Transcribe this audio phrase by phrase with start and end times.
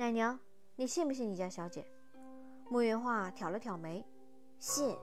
[0.00, 0.38] 奶娘，
[0.76, 1.84] 你信不信你家小姐？
[2.68, 4.06] 慕云画挑了挑眉，
[4.56, 4.96] 信。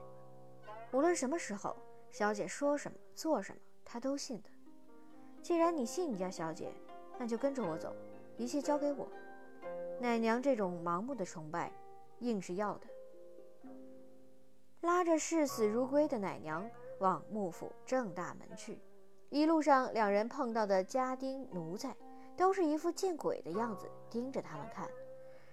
[0.90, 1.76] 无论什么时候，
[2.10, 4.48] 小姐说什么做什么，他都信的。
[5.42, 6.72] 既然你信你家小姐，
[7.18, 7.94] 那就跟着我走，
[8.38, 9.06] 一切交给我。
[10.00, 11.70] 奶娘这种盲目的崇拜，
[12.20, 12.86] 硬是要的。
[14.80, 16.66] 拉着视死如归的奶娘
[17.00, 18.80] 往幕府正大门去，
[19.28, 21.94] 一路上两人碰到的家丁奴才，
[22.36, 24.88] 都是一副见鬼的样子，盯着他们看。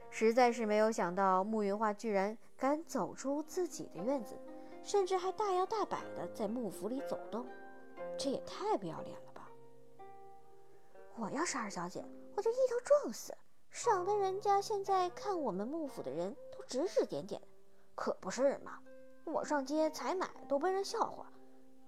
[0.09, 4.37] 实在是没有想到，慕云画居然敢走出自己的院子。
[4.85, 7.47] 甚至还大摇大摆地在幕府里走动，
[8.17, 9.49] 这也太不要脸了吧！
[11.15, 12.03] 我要是二小姐，
[12.35, 13.33] 我就一头撞死，
[13.69, 17.41] 省得人家现在看我们幕府的人都指指点点，
[17.95, 18.77] 可不是嘛？
[19.23, 21.31] 我上街采买都被人笑话，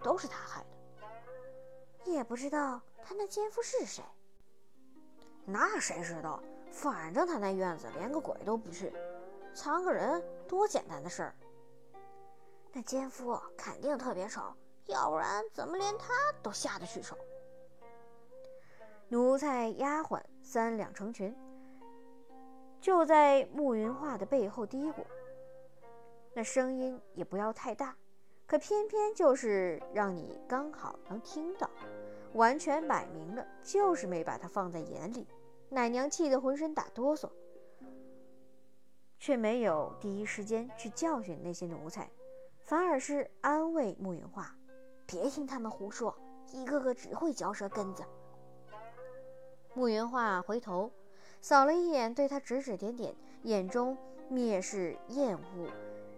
[0.01, 2.09] 都是他害的。
[2.09, 4.01] 也不知道他那奸夫是谁，
[5.45, 6.41] 那谁知道？
[6.71, 8.91] 反正他那院子连个鬼都不去，
[9.53, 11.35] 藏个人多简单的事儿。
[12.73, 14.41] 那奸夫肯定特别丑，
[14.87, 17.15] 要不然怎么连他都下得去手？
[19.07, 21.33] 奴才、丫鬟三两成群，
[22.81, 25.05] 就在慕云画的背后嘀咕，
[26.33, 27.95] 那声音也不要太大，
[28.45, 31.69] 可偏偏就是让你刚好能听到，
[32.35, 35.27] 完全摆明了就是没把他放在眼里。
[35.69, 37.29] 奶娘气得浑身打哆嗦，
[39.19, 42.09] 却没有第一时间去教训那些奴才。
[42.59, 44.55] 反而是安慰慕云画，
[45.05, 46.15] 别听他们胡说，
[46.51, 48.03] 一个个只会嚼舌根子。
[49.75, 50.91] 慕云画回头
[51.41, 53.13] 扫了一眼，对他指指点点，
[53.43, 53.95] 眼中
[54.31, 55.69] 蔑视、厌恶、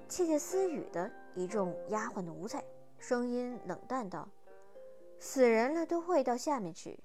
[0.07, 2.63] 窃窃私语的一众丫鬟奴才，
[2.97, 4.29] 声音冷淡道
[5.19, 6.99] ：“死人了都会到下面去，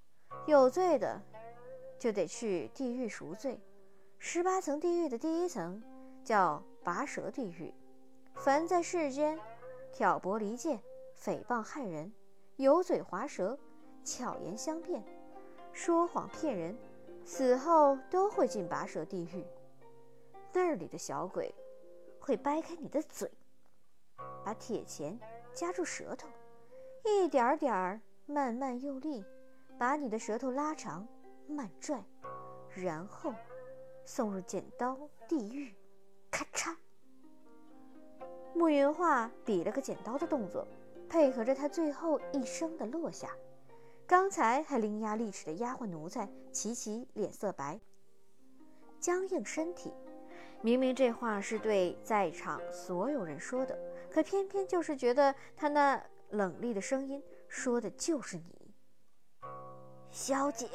[0.47, 1.21] 有罪的
[1.99, 3.61] 就得去地狱赎罪。
[4.19, 5.83] 十八层地狱的第一层
[6.25, 7.73] 叫拔舌地狱。”
[8.35, 9.39] 凡在世间
[9.93, 10.81] 挑拨离间、
[11.23, 12.13] 诽谤害人、
[12.57, 13.59] 油嘴滑舌、
[14.03, 15.05] 巧言相辩、
[15.73, 16.77] 说谎骗人，
[17.25, 19.45] 死后都会进拔舌地狱。
[20.53, 21.55] 那里的小鬼
[22.19, 23.31] 会掰开你的嘴，
[24.45, 25.19] 把铁钳
[25.53, 26.27] 夹住舌头，
[27.05, 29.25] 一点点儿慢慢用力
[29.79, 31.07] 把你的舌头拉长、
[31.49, 32.03] 慢拽，
[32.75, 33.35] 然后
[34.05, 34.97] 送入剪刀
[35.29, 35.75] 地狱。
[36.31, 36.77] 咔嚓。
[38.55, 40.67] 慕云画比了个剪刀的动作，
[41.09, 43.29] 配合着他最后一声的落下。
[44.07, 47.81] 刚才还伶牙俐齿的丫鬟奴才齐齐脸色白，
[49.01, 49.93] 僵硬身体。
[50.61, 53.77] 明明这话是对在场所有人说的，
[54.11, 56.01] 可偏偏就是觉得他那
[56.33, 58.75] 冷厉的声音说的就是你，
[60.11, 60.67] 小姐。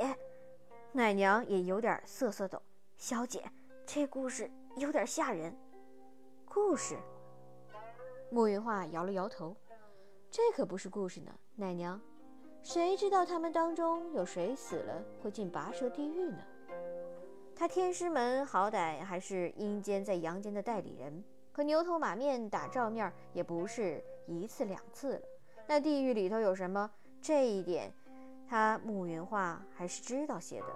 [0.92, 2.62] 奶娘也有点瑟瑟抖。
[2.96, 3.44] 小姐，
[3.86, 5.56] 这故事有点吓人。
[6.46, 6.96] 故事。
[8.30, 9.56] 慕云画摇了摇头，
[10.30, 12.00] 这可不是故事呢，奶娘。
[12.62, 16.40] 谁知道他们当中有谁死了会进拔舌地狱呢？
[17.56, 25.22] 他天师门好歹还是阴间在阳间的代理人，可牛头马面打照面也不是一次两次了。
[25.68, 26.90] 那地狱里头有什么？
[27.22, 27.94] 这一点，
[28.48, 30.68] 他慕云画还是知道些的。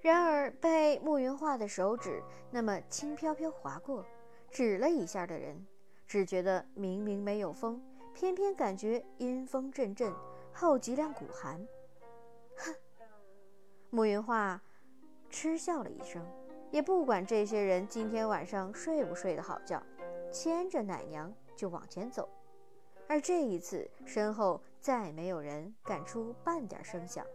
[0.00, 4.04] 然而被慕云画的手指那么轻飘飘划过，
[4.50, 5.66] 指了一下的人。
[6.06, 7.80] 只觉得明明没有风，
[8.12, 10.12] 偏偏感觉阴风阵阵，
[10.52, 11.66] 后脊梁骨寒。
[12.56, 12.74] 哼！
[13.90, 14.60] 慕云画
[15.30, 16.22] 嗤笑了一声，
[16.70, 19.82] 也不管这些人今天晚上睡不睡得好觉，
[20.30, 22.28] 牵着奶娘就往前走。
[23.08, 27.26] 而这一次，身后再没有人敢出半点声响。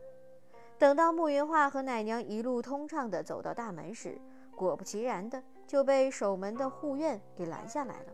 [0.78, 4.20] 等到慕云画和奶娘一路通畅地走到大门时，
[4.56, 8.14] 果不其然的就被守门的护院给拦下来了。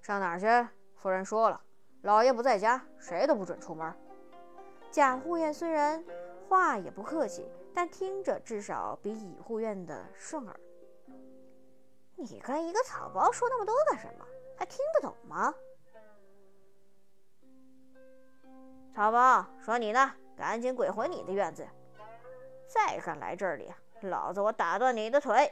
[0.00, 0.46] 上哪儿去？
[0.96, 1.60] 夫人说了，
[2.02, 3.94] 老爷不在家，谁都不准出门。
[4.90, 6.04] 贾护院虽然
[6.48, 10.60] 话也不客气，但听着至少比乙护院的顺耳。
[12.14, 14.26] 你跟一个草包说那么多干什么？
[14.56, 15.54] 还听不懂吗？
[18.94, 21.66] 草包说你呢，赶紧滚回你的院子！
[22.68, 23.72] 再敢来这里，
[24.02, 25.50] 老子我打断你的腿！